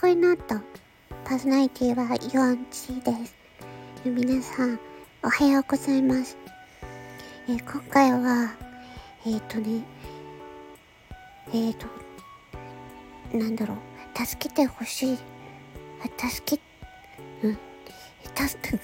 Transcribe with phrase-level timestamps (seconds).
[0.00, 0.54] こいノート。
[1.24, 3.34] パーソナリティはヨアンチーです。
[4.04, 4.78] 皆さん、
[5.24, 6.38] おはようございます。
[7.48, 8.54] えー、今回は、
[9.26, 9.82] えっ、ー、とね、
[11.52, 11.88] えっ、ー、と、
[13.36, 13.78] なんだろう、
[14.24, 15.18] 助けてほしい。
[16.16, 16.62] 助け、
[17.42, 17.58] うん、
[18.36, 18.78] た、助、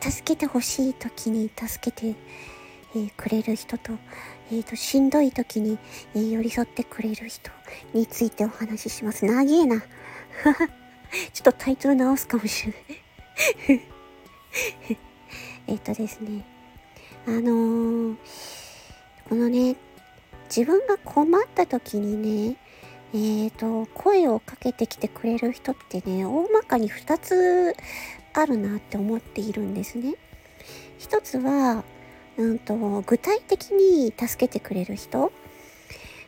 [0.00, 2.16] 助けてほしい時に助けて、
[2.94, 3.92] えー、くれる人と、
[4.52, 5.78] えーと、しんどい時に、
[6.14, 7.50] えー、寄り添ってくれる人
[7.94, 9.24] についてお話しします。
[9.24, 9.80] 長えな。
[11.32, 13.80] ちょっとタイトル直すかもしれない
[15.68, 16.44] えっとですね。
[17.26, 18.16] あのー、
[19.28, 19.76] このね、
[20.48, 22.56] 自分が困った時にね、
[23.12, 27.76] えっ、ー、と、声をかけてきてくれる人ってね、大まかに2つ
[28.32, 30.14] あるなって思っているんですね。
[30.98, 31.84] 一つは、
[32.40, 32.74] うんと、
[33.06, 35.30] 具体的に助けてくれる人？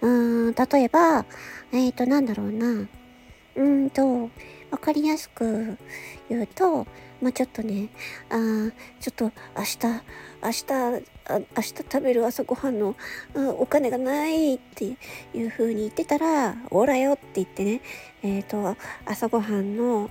[0.00, 1.26] うん、例えば、
[1.70, 2.88] えっ、ー、と、なんだろうな。
[3.56, 4.30] うんと、
[4.70, 5.76] わかりやすく
[6.30, 6.86] 言うと、
[7.20, 7.88] まあ、ちょっとね、
[8.30, 9.24] あちょっと
[9.56, 9.78] 明日、
[10.42, 10.72] 明日、
[11.26, 12.94] あ明日食べる朝ごはんの
[13.58, 14.96] お金がないって
[15.34, 17.80] いう風に言ってたら、おらよって言ってね、
[18.22, 20.10] えっ、ー、と、朝ごはんの、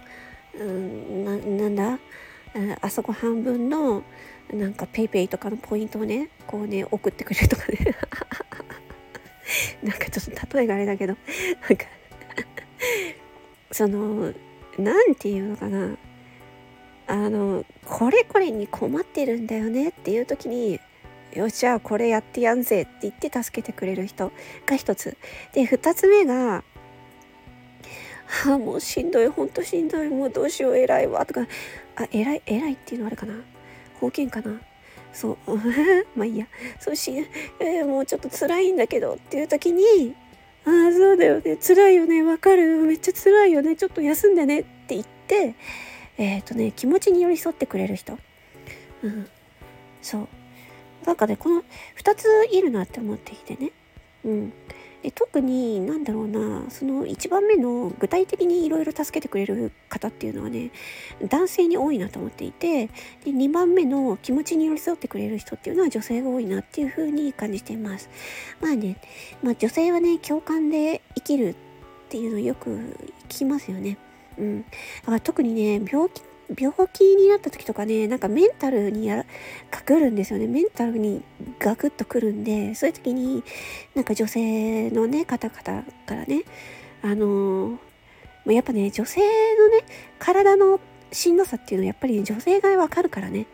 [2.88, 4.04] 朝ごはん分の
[4.54, 7.96] なんか PayPay とかのポイントをねこうね送ってくれるとかね。
[9.84, 11.16] なんかちょっと例えがあれだけど。
[11.70, 11.86] なんか
[13.72, 14.34] その
[14.78, 15.98] 何て言うのかな。
[17.08, 20.80] あのこれこれに困ってるんだよねっていう時に
[21.34, 24.32] よっしゃこれやってやんぜって言って助けてくれる人
[24.66, 25.18] が一つ。
[25.54, 26.64] で二つ目が
[28.46, 31.48] ああもうしんどいほんとしんどいもうどうしよう偉いわとか。
[31.98, 33.34] あ偉い偉いっていうのあれかな？
[34.00, 34.62] 方言かな？
[35.12, 35.38] そう。
[36.16, 36.48] まあいいや。
[36.80, 37.12] そうし、
[37.60, 40.16] えー、もうちょっと辛いんだけどっていう時に、
[40.66, 41.58] ああ、そうだよね。
[41.58, 42.22] 辛いよね。
[42.24, 42.78] わかる。
[42.84, 43.76] めっちゃ辛いよね。
[43.76, 45.56] ちょっと休んでねって言って、
[46.18, 48.20] えっ、ー、とね、気持ちに寄り添ってくれる人。
[49.02, 49.28] うん。
[50.02, 50.28] そう。
[51.06, 51.64] なんかね、この
[51.98, 53.72] 2ついるなって思っていてね。
[54.26, 54.54] うん。
[55.04, 60.72] で特に何だろうなその1番目の具体的にいろいろ助けてくれる方っていうのはね
[61.30, 62.92] 男性に多いなと思っていてで
[63.26, 68.10] 2番目の気持ちに寄り添ってくれる人っていうのは女性が多いなっていうふうに感じています。
[68.60, 69.00] まあね、
[69.44, 71.56] まあ、女性はね共感で生きるっ
[72.10, 72.70] ていうのをよく
[73.30, 73.98] 聞きますよね。
[74.38, 74.68] うん、だ
[75.06, 76.22] から特にね病気
[76.56, 79.26] 病気になった時とかね、なんかメンタルにやら、
[79.70, 80.48] かくるんですよね。
[80.48, 81.24] メンタルに
[81.60, 83.44] ガクッとくるんで、そういう時に、
[83.96, 86.44] なんか女性のね、方々からね、
[87.02, 89.28] あのー、やっぱね、女性の
[89.70, 89.84] ね、
[90.20, 90.80] 体の
[91.12, 93.48] しんどさっていうのはやっぱりね女性がわかるからね。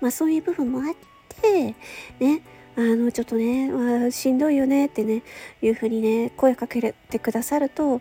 [0.00, 0.94] まあそういう部分もあっ
[1.40, 1.74] て、
[2.20, 2.42] ね、
[2.76, 5.22] あの、ちょっとね、まあ、しんどいよねってね、
[5.62, 8.00] いうふうにね、声かけてくださると、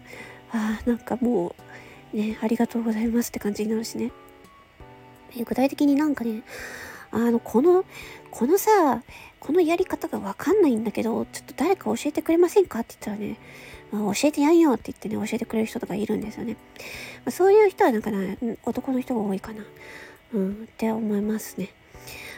[0.52, 1.56] ああ、なんかも
[2.14, 4.12] う、ね、ありがとうございますって感じになるしね。
[5.44, 6.44] 具体的になんかね、
[7.12, 7.86] あの、この、
[8.32, 9.04] このさ、
[9.40, 12.80] このやり方がわかんないんだけど、ちょっと誰か教えてくれませんか？
[12.80, 13.38] って言ったらね、
[13.92, 16.54] まあ、教えてやんよって言ってね、教えてくれる人とかいるんですよね。
[16.54, 19.64] まあ、そういう人はなんかね、男の人が多いかな。
[20.34, 21.70] うん、って思いますね。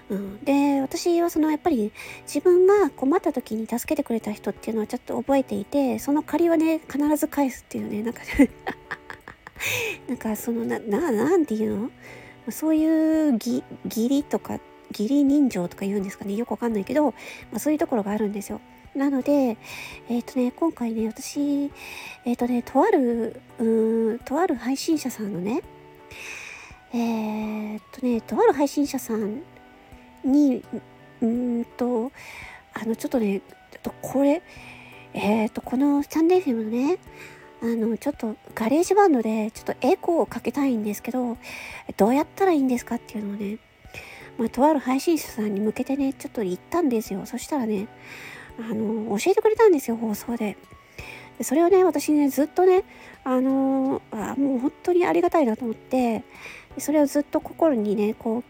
[0.09, 1.91] うん、で私はそのやっぱり
[2.21, 8.21] 自分が困った時に助けてくれた人っていうのはちょっと覚えていてその借りはね必ず返すっていうねなんか
[10.07, 11.91] なんかそのなななんていうの？
[12.51, 14.59] そういう義理とか
[14.91, 17.13] 義理人情とか言うんですかねよくわかんないけど、ま
[17.55, 18.61] あ、そういうところがあるんですよ。
[18.95, 19.57] なので、
[20.09, 21.71] えっ、ー、とね、今回ね、私、
[22.25, 25.61] えっ、ー、とね、とある、うん、とある配信者さんのね、
[26.93, 29.43] えっ、ー、とね、とある配信者さん
[30.23, 30.63] に、
[31.21, 32.11] うんと、
[32.73, 33.41] あの、ちょっとね、
[33.71, 34.41] ちょっとこれ、
[35.13, 36.97] えっ、と、このスタンデーフィムのね、
[37.62, 41.38] あの、ちょっと GarageBand でちょっとエコーをかけたいんですけど、
[41.97, 43.57] どうやったらいいんですかっていうのをね、
[44.38, 47.25] まあ、とある配信者さんに向けてね、ちょっと言ったんですよ。
[47.25, 47.88] そしたらね、
[48.59, 50.57] あの、教えてくれたんですよ、放送で。
[51.42, 52.83] それをね、私ね、ずっとね、
[53.24, 56.24] あのあもう本当にありがたいなと思って、
[56.77, 58.44] それをずっと心にね、こ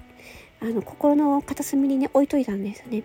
[0.62, 3.03] う、あの、心の片隅にね、置いといたんですよね。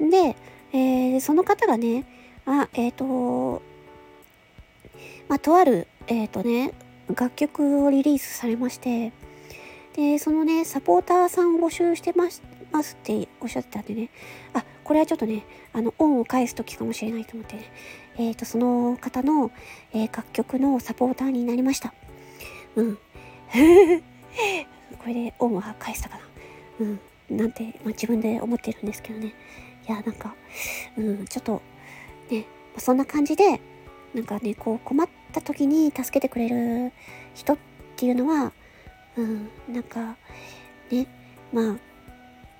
[0.00, 0.36] で、
[0.72, 2.04] えー、その方がね、
[2.46, 3.62] あ、えっ、ー、と、
[5.28, 6.72] まあ、とある、えっ、ー、とね、
[7.08, 9.12] 楽曲をリリースされまして、
[9.94, 14.10] で、そのね、サポーターさんを募集してますますっておっしゃってたんでね、
[14.52, 17.62] あ、これはちょっとね、あの、恩を返す時かもしれないと思ってね、
[18.16, 19.50] えっ、ー、と、その方の、
[19.92, 21.94] えー、楽曲のサポーターになりました。
[22.76, 22.96] うん。
[24.98, 26.24] これで恩は返したかな。
[26.80, 27.00] うん。
[27.36, 29.34] なんて、まあ、自分で思ってるんですけどね。
[29.88, 30.34] いや、なんか、
[30.96, 31.62] うん、ちょっと、
[32.30, 32.44] ね、
[32.76, 33.60] そんな感じで、
[34.14, 36.92] なんかね、こう困った時に助けてくれる
[37.34, 37.58] 人っ
[37.96, 38.52] ていうのは、
[39.16, 40.16] うん、なんか、
[40.90, 41.06] ね、
[41.52, 41.76] まあ、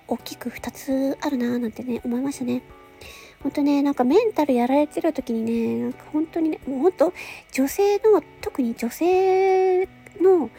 [0.07, 2.63] 大きく2つあるなーなんてね、思いましたね。
[3.43, 7.13] ほんとね、なんかメンタルやられてる時にね、なんか本当にね、もうほんと
[7.53, 9.87] 女性の、特に女性
[10.21, 10.51] の、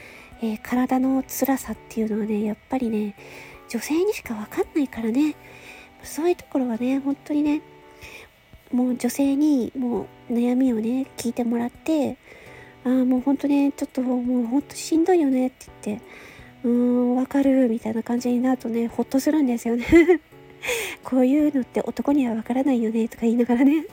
[0.42, 3.16] えー、体の辛さっていうのはね、やっぱりね、
[3.68, 5.36] 女性にしかわかんないからね、
[6.04, 7.62] そういうところはね、本当にね、
[8.72, 12.18] もう女性にもう悩みをね、聞いてもらって、
[12.84, 16.06] ああ、もう本当ね、ちょっともう本当しんどいよねって言って、
[16.64, 19.86] うーん、わかるみたいな感じになるとね、ほっとするんですよね
[21.04, 23.86] こういうのって男にはわからないよねとか言いながらね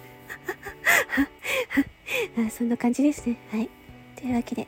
[2.46, 3.36] あそんな感じですね。
[3.50, 3.68] はい。
[4.16, 4.66] というわけで、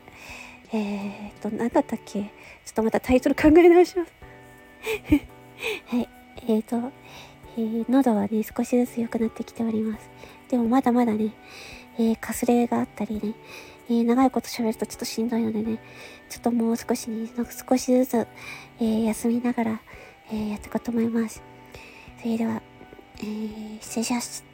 [0.71, 2.21] えー、っと、何だったっけ？
[2.21, 2.27] ちょ
[2.71, 4.13] っとまたタイトル考え直します
[5.87, 6.09] はい。
[6.43, 6.91] えー、っと、
[7.59, 10.09] えー、喉はね、少しずつ良くなってきております。
[10.47, 11.33] でもまだまだね、
[11.97, 13.33] えー、かすれがあったりね、
[13.89, 15.77] えー、長いこと喋るとちょっとしんどいのでね、
[16.29, 17.27] ちょっともう少しね、
[17.67, 18.27] 少しずつ、
[18.79, 19.81] え、休みながら、
[20.31, 21.41] え、やっていこうと思います。
[22.21, 22.61] それでは、
[23.17, 24.45] えー、失礼します。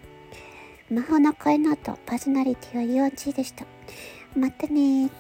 [0.90, 3.68] 魔法の声の後、パーソナリティはユオンチーでした。
[4.36, 5.12] またね